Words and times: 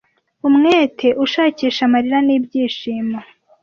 umwete 0.47 1.07
ushakisha 1.25 1.81
amarira 1.87 2.19
n'ibyishimo 2.27 3.17